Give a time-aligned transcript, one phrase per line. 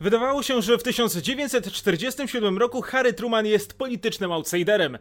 [0.00, 4.98] Wydawało się, że w 1947 roku Harry Truman jest politycznym outsiderem.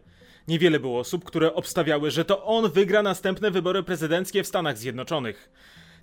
[0.47, 5.49] Niewiele było osób, które obstawiały, że to on wygra następne wybory prezydenckie w Stanach Zjednoczonych.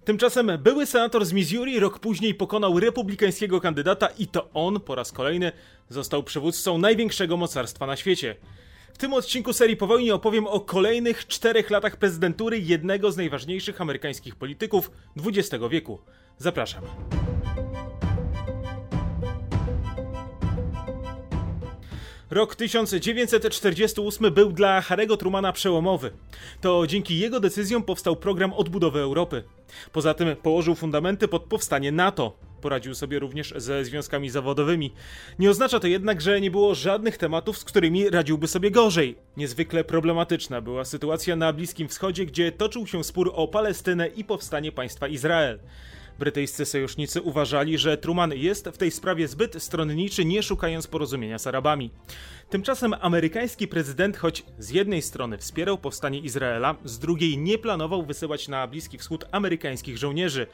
[0.05, 5.13] Tymczasem były senator z Missouri rok później pokonał republikańskiego kandydata i to on po raz
[5.13, 5.53] kolejny
[5.89, 8.37] został przywódcą największego mocarstwa na świecie.
[8.95, 13.81] W tym odcinku serii po wojnie opowiem o kolejnych czterech latach prezydentury jednego z najważniejszych
[13.81, 15.99] amerykańskich polityków XX wieku.
[16.39, 16.83] Zapraszam.
[22.31, 26.11] Rok 1948 był dla Harego Trumana przełomowy.
[26.61, 29.45] To dzięki jego decyzjom powstał program odbudowy Europy.
[29.93, 32.39] Poza tym położył fundamenty pod powstanie NATO.
[32.61, 34.93] Poradził sobie również ze związkami zawodowymi.
[35.39, 39.17] Nie oznacza to jednak, że nie było żadnych tematów, z którymi radziłby sobie gorzej.
[39.37, 44.73] Niezwykle problematyczna była sytuacja na Bliskim Wschodzie, gdzie toczył się spór o Palestynę i powstanie
[44.73, 45.59] państwa Izrael.
[46.19, 51.47] Brytyjscy sojusznicy uważali, że Truman jest w tej sprawie zbyt stronniczy, nie szukając porozumienia z
[51.47, 51.91] Arabami.
[52.51, 58.49] Tymczasem amerykański prezydent, choć z jednej strony wspierał powstanie Izraela, z drugiej nie planował wysyłać
[58.49, 60.47] na Bliski Wschód amerykańskich żołnierzy.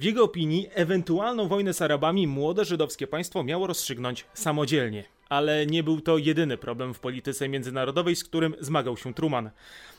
[0.00, 5.13] W jego opinii ewentualną wojnę z Arabami młode żydowskie państwo miało rozstrzygnąć samodzielnie.
[5.28, 9.50] Ale nie był to jedyny problem w polityce międzynarodowej, z którym zmagał się Truman.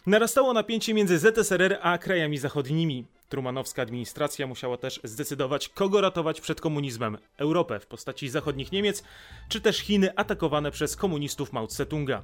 [0.05, 3.05] Narastało napięcie między ZSRR a krajami zachodnimi.
[3.29, 9.03] Trumanowska administracja musiała też zdecydować, kogo ratować przed komunizmem: Europę w postaci zachodnich Niemiec,
[9.49, 12.21] czy też Chiny atakowane przez komunistów Mao Tse-tunga.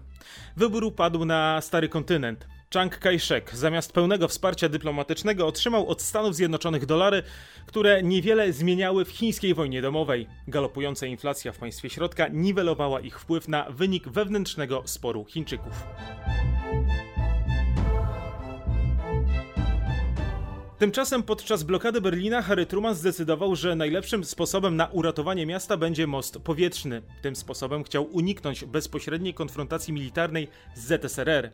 [0.58, 2.48] Wybór padł na stary kontynent.
[2.74, 7.24] Chiang Kai-shek zamiast pełnego wsparcia dyplomatycznego otrzymał od Stanów Zjednoczonych dolary,
[7.66, 10.28] które niewiele zmieniały w chińskiej wojnie domowej.
[10.48, 15.84] Galopująca inflacja w państwie środka niwelowała ich wpływ na wynik wewnętrznego sporu Chińczyków.
[20.78, 26.40] Tymczasem podczas blokady Berlina Harry Truman zdecydował, że najlepszym sposobem na uratowanie miasta będzie most
[26.40, 27.02] powietrzny.
[27.22, 31.52] Tym sposobem chciał uniknąć bezpośredniej konfrontacji militarnej z ZSRR.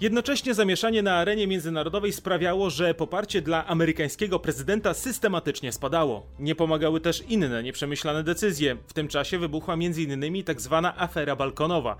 [0.00, 6.26] Jednocześnie zamieszanie na arenie międzynarodowej sprawiało, że poparcie dla amerykańskiego prezydenta systematycznie spadało.
[6.38, 8.76] Nie pomagały też inne nieprzemyślane decyzje.
[8.86, 10.44] W tym czasie wybuchła m.in.
[10.44, 10.80] tzw.
[10.82, 11.96] Tak afera balkonowa.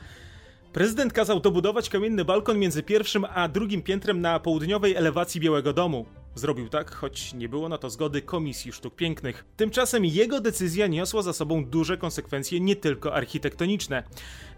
[0.73, 6.07] Prezydent kazał dobudować kamienny balkon między pierwszym a drugim piętrem na południowej elewacji Białego Domu.
[6.35, 9.45] Zrobił tak, choć nie było na to zgody Komisji Sztuk Pięknych.
[9.57, 14.03] Tymczasem jego decyzja niosła za sobą duże konsekwencje nie tylko architektoniczne.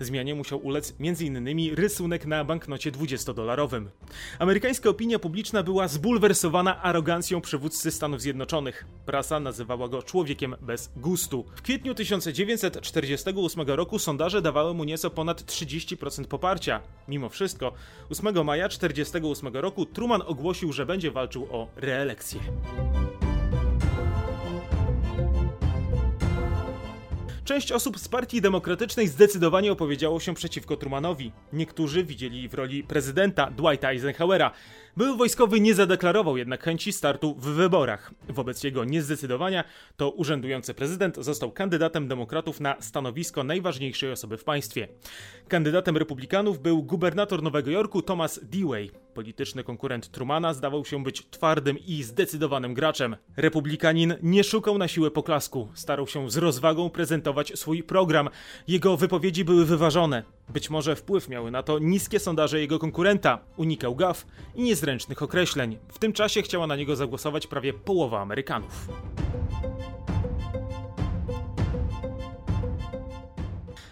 [0.00, 1.74] Zmianie musiał ulec m.in.
[1.74, 3.86] rysunek na banknocie 20-dolarowym.
[4.38, 8.86] Amerykańska opinia publiczna była zbulwersowana arogancją przywódcy Stanów Zjednoczonych.
[9.06, 11.44] Prasa nazywała go człowiekiem bez gustu.
[11.56, 16.80] W kwietniu 1948 roku sondaże dawały mu nieco ponad 30% poparcia.
[17.08, 17.72] Mimo wszystko,
[18.10, 22.40] 8 maja 1948 roku Truman ogłosił, że będzie walczył o reelekcję.
[27.44, 31.32] Część osób z Partii Demokratycznej zdecydowanie opowiedziało się przeciwko Trumanowi.
[31.52, 34.50] Niektórzy widzieli w roli prezydenta Dwighta Eisenhowera.
[34.96, 38.14] Były wojskowy nie zadeklarował jednak chęci startu w wyborach.
[38.28, 39.64] Wobec jego niezdecydowania
[39.96, 44.88] to urzędujący prezydent został kandydatem demokratów na stanowisko najważniejszej osoby w państwie.
[45.48, 48.90] Kandydatem republikanów był gubernator Nowego Jorku Thomas Dewey.
[49.14, 53.16] Polityczny konkurent Trumana zdawał się być twardym i zdecydowanym graczem.
[53.36, 58.28] Republikanin nie szukał na siłę poklasku, starał się z rozwagą prezentować swój program.
[58.68, 60.22] Jego wypowiedzi były wyważone.
[60.48, 63.38] Być może wpływ miały na to niskie sondaże jego konkurenta.
[63.56, 65.78] Unikał gaf i niezręcznych określeń.
[65.88, 68.88] W tym czasie chciała na niego zagłosować prawie połowa Amerykanów.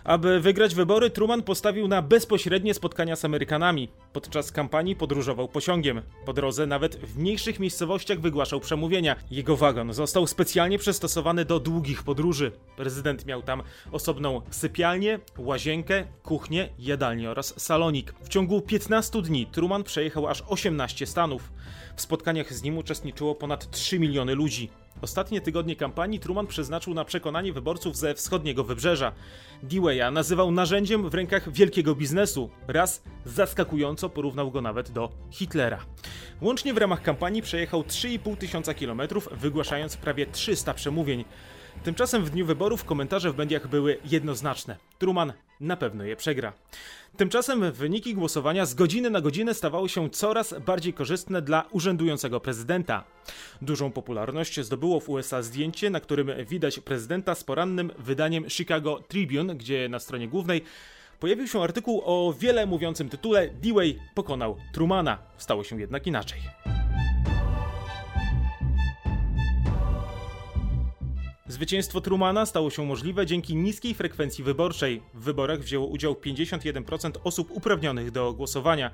[0.04, 3.88] Aby wygrać wybory, Truman postawił na bezpośrednie spotkania z Amerykanami.
[4.12, 6.02] Podczas kampanii podróżował pociągiem.
[6.26, 9.16] Po drodze nawet w mniejszych miejscowościach wygłaszał przemówienia.
[9.30, 12.52] Jego wagon został specjalnie przystosowany do długich podróży.
[12.76, 13.62] Prezydent miał tam
[13.92, 18.14] osobną sypialnię, łazienkę, kuchnię, jadalnię oraz salonik.
[18.22, 21.52] W ciągu 15 dni Truman przejechał aż 18 stanów.
[21.96, 24.70] W spotkaniach z nim uczestniczyło ponad 3 miliony ludzi.
[25.02, 29.12] Ostatnie tygodnie kampanii Truman przeznaczył na przekonanie wyborców ze wschodniego wybrzeża.
[29.62, 32.50] Dewey'a nazywał narzędziem w rękach wielkiego biznesu.
[32.68, 35.84] Raz zaskakująco porównał go nawet do Hitlera.
[36.40, 41.24] Łącznie w ramach kampanii przejechał 3,5 tysiąca kilometrów, wygłaszając prawie 300 przemówień.
[41.82, 44.76] Tymczasem w dniu wyborów komentarze w mediach były jednoznaczne.
[44.98, 46.52] Truman na pewno je przegra.
[47.16, 53.04] Tymczasem wyniki głosowania z godziny na godzinę stawały się coraz bardziej korzystne dla urzędującego prezydenta.
[53.62, 59.56] Dużą popularność zdobyło w USA zdjęcie, na którym widać prezydenta z porannym wydaniem Chicago Tribune,
[59.56, 60.62] gdzie na stronie głównej
[61.20, 65.18] pojawił się artykuł o wiele mówiącym tytule Dewey pokonał Trumana.
[65.36, 66.40] Stało się jednak inaczej.
[71.54, 75.02] Zwycięstwo Trumana stało się możliwe dzięki niskiej frekwencji wyborczej.
[75.14, 78.90] W wyborach wzięło udział 51% osób uprawnionych do głosowania.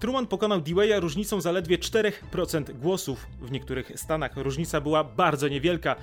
[0.00, 3.26] Truman pokonał Dewey'a różnicą zaledwie 4% głosów.
[3.40, 5.96] W niektórych stanach różnica była bardzo niewielka.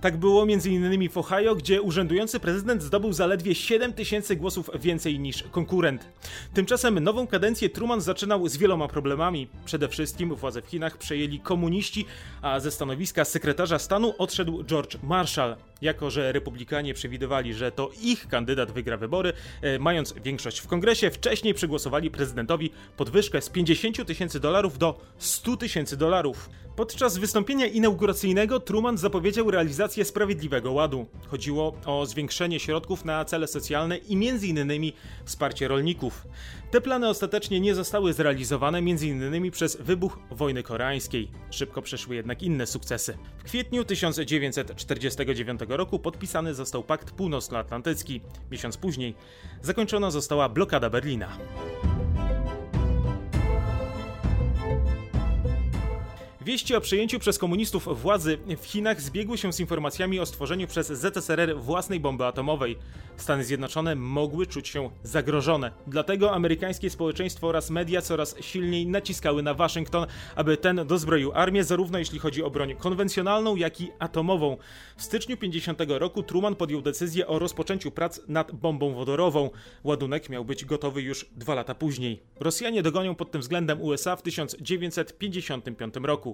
[0.00, 1.08] Tak było m.in.
[1.08, 6.08] w Ohio, gdzie urzędujący prezydent zdobył zaledwie 7 tysięcy głosów więcej niż konkurent.
[6.54, 9.48] Tymczasem nową kadencję Truman zaczynał z wieloma problemami.
[9.64, 12.06] Przede wszystkim władzę w Chinach przejęli komuniści,
[12.42, 15.56] a ze stanowiska sekretarza stanu odszedł George Marshall.
[15.82, 19.32] Jako, że republikanie przewidywali, że to ich kandydat wygra wybory,
[19.62, 25.56] e, mając większość w kongresie, wcześniej przegłosowali prezydentowi podwyżkę z 50 tysięcy dolarów do 100
[25.56, 26.50] tysięcy dolarów.
[26.76, 31.06] Podczas wystąpienia inauguracyjnego Truman zapowiedział realizację Sprawiedliwego Ładu.
[31.28, 34.92] Chodziło o zwiększenie środków na cele socjalne i m.in.
[35.24, 36.26] wsparcie rolników.
[36.72, 39.50] Te plany ostatecznie nie zostały zrealizowane m.in.
[39.50, 41.30] przez wybuch wojny koreańskiej.
[41.50, 43.18] Szybko przeszły jednak inne sukcesy.
[43.38, 48.20] W kwietniu 1949 roku podpisany został Pakt Północnoatlantycki.
[48.50, 49.14] Miesiąc później
[49.62, 51.28] zakończona została blokada Berlina.
[56.44, 60.86] Wieści o przejęciu przez komunistów władzy w Chinach zbiegły się z informacjami o stworzeniu przez
[60.86, 62.78] ZSRR własnej bomby atomowej.
[63.16, 65.70] Stany Zjednoczone mogły czuć się zagrożone.
[65.86, 70.06] Dlatego amerykańskie społeczeństwo oraz media coraz silniej naciskały na Waszyngton,
[70.36, 74.56] aby ten dozbroił armię, zarówno jeśli chodzi o broń konwencjonalną, jak i atomową.
[74.96, 79.50] W styczniu 50 roku Truman podjął decyzję o rozpoczęciu prac nad bombą wodorową.
[79.84, 82.22] Ładunek miał być gotowy już dwa lata później.
[82.40, 86.31] Rosjanie dogonią pod tym względem USA w 1955 roku.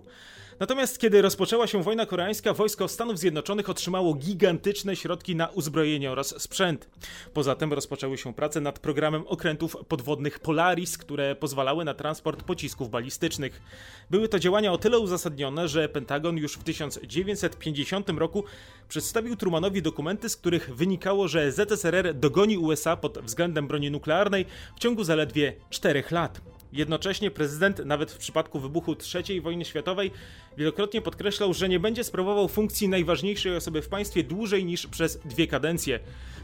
[0.61, 6.43] Natomiast kiedy rozpoczęła się wojna koreańska, wojsko Stanów Zjednoczonych otrzymało gigantyczne środki na uzbrojenie oraz
[6.43, 6.89] sprzęt.
[7.35, 12.91] Poza tym rozpoczęły się prace nad programem okrętów podwodnych Polaris, które pozwalały na transport pocisków
[12.91, 13.63] balistycznych.
[14.11, 18.45] Były to działania o tyle uzasadnione, że Pentagon już w 1950 roku
[18.89, 24.47] przedstawił Trumanowi dokumenty, z których wynikało, że ZSRR dogoni USA pod względem broni nuklearnej
[24.77, 26.41] w ciągu zaledwie 4 lat.
[26.73, 30.11] Jednocześnie prezydent, nawet w przypadku wybuchu III wojny światowej,
[30.57, 35.47] wielokrotnie podkreślał, że nie będzie sprawował funkcji najważniejszej osoby w państwie dłużej niż przez dwie
[35.47, 36.01] kadencje.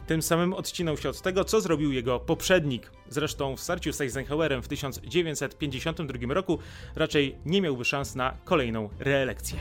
[0.06, 2.90] Tym samym odcinał się od tego, co zrobił jego poprzednik.
[3.08, 6.58] Zresztą w starciu z Eisenhowerem w 1952 roku
[6.96, 9.58] raczej nie miałby szans na kolejną reelekcję.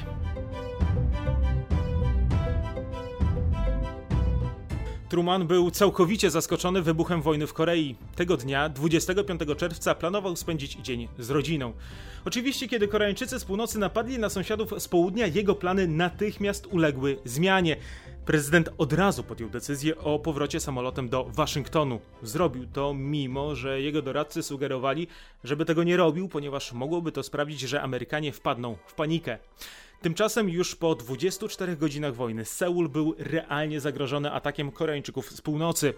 [5.13, 7.95] Truman był całkowicie zaskoczony wybuchem wojny w Korei.
[8.15, 11.73] Tego dnia, 25 czerwca, planował spędzić dzień z rodziną.
[12.25, 17.77] Oczywiście, kiedy Koreańczycy z północy napadli na sąsiadów z południa, jego plany natychmiast uległy zmianie.
[18.25, 21.99] Prezydent od razu podjął decyzję o powrocie samolotem do Waszyngtonu.
[22.23, 25.07] Zrobił to mimo, że jego doradcy sugerowali,
[25.43, 29.37] żeby tego nie robił, ponieważ mogłoby to sprawić, że Amerykanie wpadną w panikę.
[30.03, 35.93] Tymczasem już po 24 godzinach wojny Seul był realnie zagrożony atakiem Koreańczyków z północy.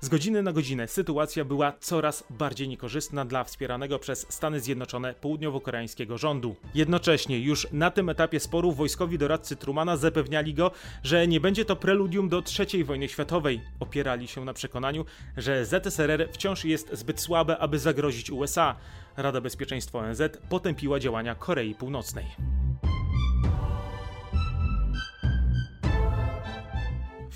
[0.00, 6.18] Z godziny na godzinę sytuacja była coraz bardziej niekorzystna dla wspieranego przez Stany Zjednoczone południowo-koreańskiego
[6.18, 6.56] rządu.
[6.74, 10.70] Jednocześnie już na tym etapie sporu wojskowi doradcy Trumana zapewniali go,
[11.02, 13.60] że nie będzie to preludium do III wojny światowej.
[13.80, 15.04] Opierali się na przekonaniu,
[15.36, 18.76] że ZSRR wciąż jest zbyt słabe, aby zagrozić USA.
[19.16, 22.26] Rada Bezpieczeństwa ONZ potępiła działania Korei Północnej.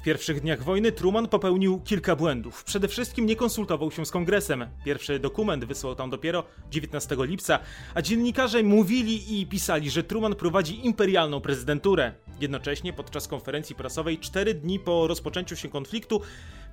[0.01, 2.65] W pierwszych dniach wojny Truman popełnił kilka błędów.
[2.65, 4.67] Przede wszystkim nie konsultował się z kongresem.
[4.85, 7.59] Pierwszy dokument wysłał tam dopiero 19 lipca,
[7.95, 12.13] a dziennikarze mówili i pisali, że Truman prowadzi imperialną prezydenturę.
[12.41, 16.21] Jednocześnie podczas konferencji prasowej, cztery dni po rozpoczęciu się konfliktu,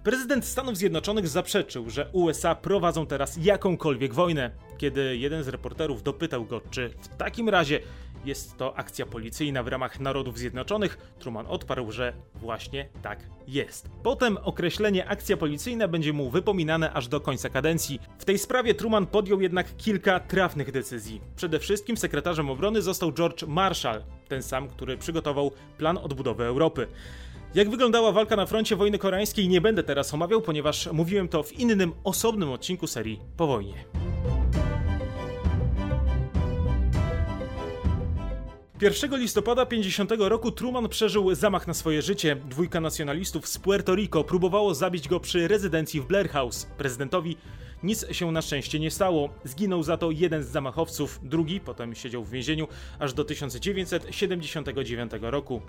[0.03, 4.51] prezydent Stanów Zjednoczonych zaprzeczył, że USA prowadzą teraz jakąkolwiek wojnę.
[4.77, 7.79] Kiedy jeden z reporterów dopytał go, czy w takim razie
[8.27, 13.89] jest to akcja policyjna w ramach Narodów Zjednoczonych, Truman odparł, że właśnie tak jest.
[14.03, 17.99] Potem określenie akcja policyjna będzie mu wypominane aż do końca kadencji.
[18.17, 21.21] W tej sprawie Truman podjął jednak kilka trafnych decyzji.
[21.35, 26.87] Przede wszystkim sekretarzem obrony został George Marshall, ten sam, który przygotował plan odbudowy Europy.
[27.55, 31.53] Jak wyglądała walka na froncie wojny koreańskiej nie będę teraz omawiał, ponieważ mówiłem to w
[31.53, 34.06] innym, osobnym odcinku serii po wojnie.
[38.81, 42.35] 1 listopada 50 roku Truman przeżył zamach na swoje życie.
[42.35, 46.65] Dwójka nacjonalistów z Puerto Rico próbowało zabić go przy rezydencji w Blair House.
[46.77, 47.37] Prezydentowi
[47.83, 49.29] Nic się na szczęście nie stało.
[49.43, 52.67] Zginął za to jeden z zamachowców, drugi potem siedział w więzieniu
[52.99, 55.61] aż do 1979 roku.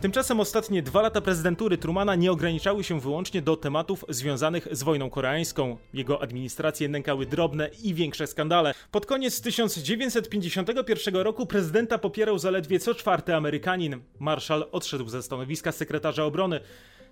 [0.00, 5.10] Tymczasem ostatnie dwa lata prezydentury Trumana nie ograniczały się wyłącznie do tematów związanych z wojną
[5.10, 5.76] koreańską.
[5.94, 8.74] Jego administrację nękały drobne i większe skandale.
[8.90, 14.00] Pod koniec 1951 roku prezydenta popierał zaledwie co czwarty Amerykanin.
[14.18, 16.60] Marszał odszedł ze stanowiska sekretarza obrony.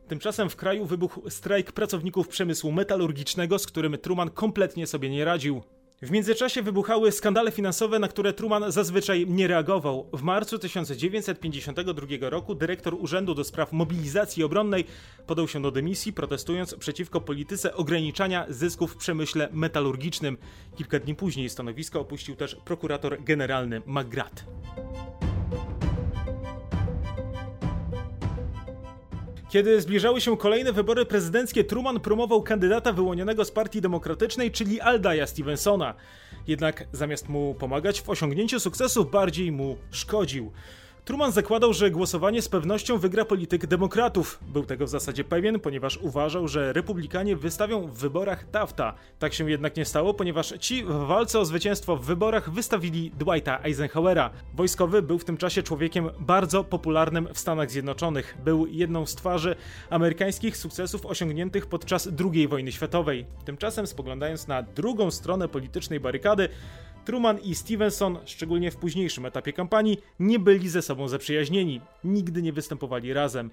[0.08, 5.62] Tymczasem w kraju wybuchł strajk pracowników przemysłu metalurgicznego, z którym Truman kompletnie sobie nie radził.
[6.02, 10.10] W międzyczasie wybuchały skandale finansowe, na które Truman zazwyczaj nie reagował.
[10.12, 14.84] W marcu 1952 roku dyrektor Urzędu do Spraw Mobilizacji Obronnej
[15.26, 20.38] podał się do dymisji, protestując przeciwko polityce ograniczania zysków w przemyśle metalurgicznym.
[20.76, 24.44] Kilka dni później stanowisko opuścił też prokurator generalny McGrath.
[29.48, 35.26] Kiedy zbliżały się kolejne wybory prezydenckie, Truman promował kandydata wyłonionego z Partii Demokratycznej, czyli Aldaya
[35.26, 35.94] Stevensona.
[36.46, 40.52] Jednak zamiast mu pomagać w osiągnięciu sukcesu, bardziej mu szkodził.
[41.04, 44.38] Truman zakładał, że głosowanie z pewnością wygra polityk demokratów.
[44.42, 48.94] Był tego w zasadzie pewien, ponieważ uważał, że republikanie wystawią w wyborach Tafta.
[49.18, 53.64] Tak się jednak nie stało, ponieważ ci w walce o zwycięstwo w wyborach wystawili Dwighta
[53.64, 54.30] Eisenhowera.
[54.54, 58.38] Wojskowy był w tym czasie człowiekiem bardzo popularnym w Stanach Zjednoczonych.
[58.44, 59.56] Był jedną z twarzy
[59.90, 63.26] amerykańskich sukcesów osiągniętych podczas II wojny światowej.
[63.44, 66.48] Tymczasem spoglądając na drugą stronę politycznej barykady,
[67.08, 71.80] Truman i Stevenson, szczególnie w późniejszym etapie kampanii, nie byli ze sobą zaprzyjaźnieni.
[72.04, 73.50] Nigdy nie występowali razem.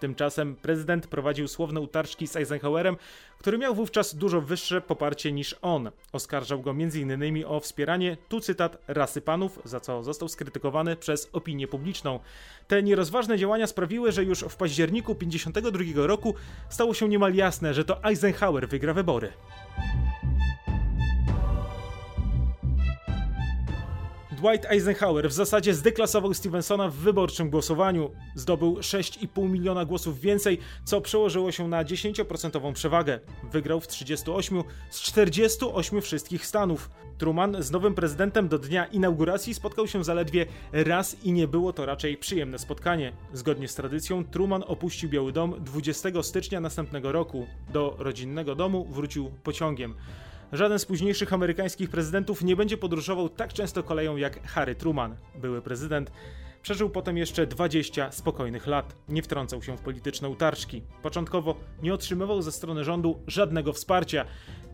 [0.00, 2.96] Tymczasem prezydent prowadził słowne utarczki z Eisenhowerem,
[3.38, 5.90] który miał wówczas dużo wyższe poparcie niż on.
[6.12, 7.44] Oskarżał go m.in.
[7.46, 12.20] o wspieranie, tu cytat, rasy panów, za co został skrytykowany przez opinię publiczną.
[12.68, 16.34] Te nierozważne działania sprawiły, że już w październiku 1952 roku
[16.68, 19.32] stało się niemal jasne, że to Eisenhower wygra wybory.
[24.44, 28.10] Dwight Eisenhower w zasadzie zdeklasował Stevensona w wyborczym głosowaniu.
[28.34, 33.20] Zdobył 6,5 miliona głosów więcej, co przełożyło się na 10% przewagę.
[33.52, 36.90] Wygrał w 38 z 48 wszystkich stanów.
[37.18, 41.86] Truman z nowym prezydentem do dnia inauguracji spotkał się zaledwie raz i nie było to
[41.86, 43.12] raczej przyjemne spotkanie.
[43.32, 47.46] Zgodnie z tradycją, Truman opuścił Biały Dom 20 stycznia następnego roku.
[47.72, 49.94] Do rodzinnego domu wrócił pociągiem.
[50.54, 55.62] Żaden z późniejszych amerykańskich prezydentów nie będzie podróżował tak często koleją jak Harry Truman, były
[55.62, 56.10] prezydent.
[56.64, 58.96] Przeżył potem jeszcze 20 spokojnych lat.
[59.08, 60.82] Nie wtrącał się w polityczne utarczki.
[61.02, 64.24] Początkowo nie otrzymywał ze strony rządu żadnego wsparcia.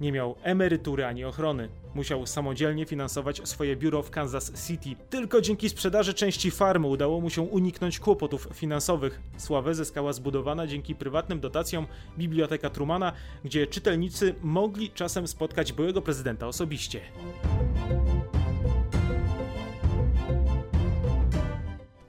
[0.00, 1.68] Nie miał emerytury ani ochrony.
[1.94, 4.90] Musiał samodzielnie finansować swoje biuro w Kansas City.
[5.10, 9.20] Tylko dzięki sprzedaży części farmy udało mu się uniknąć kłopotów finansowych.
[9.36, 11.86] Sławę zyskała zbudowana dzięki prywatnym dotacjom
[12.18, 13.12] Biblioteka Trumana,
[13.44, 17.00] gdzie czytelnicy mogli czasem spotkać byłego prezydenta osobiście.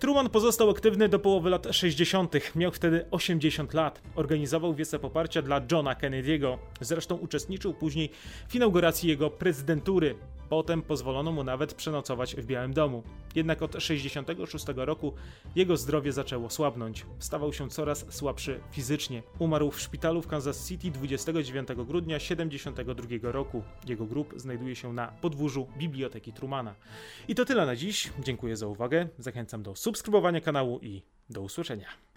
[0.02, 2.56] Truman pozostał aktywny do połowy lat 60.
[2.56, 4.02] Miał wtedy 80 lat.
[4.16, 6.58] Organizował wiece poparcia dla Johna Kennedy'ego.
[6.80, 8.10] Zresztą uczestniczył później
[8.48, 10.16] w inauguracji jego prezydentury.
[10.52, 13.04] Potem pozwolono mu nawet przenocować w Białym Domu.
[13.36, 15.14] Jednak od 66 roku
[15.56, 17.06] jego zdrowie zaczęło słabnąć.
[17.20, 19.24] Stawał się coraz słabszy fizycznie.
[19.40, 23.64] Umarł w szpitalu w Kansas City 29 grudnia 72 roku.
[23.88, 26.76] Jego grób znajduje się na podwórzu Biblioteki Trumana.
[27.28, 28.10] I to tyle na dziś.
[28.20, 29.08] Dziękuję za uwagę.
[29.18, 32.11] Zachęcam do subskrybowania kanału i do usłyszenia.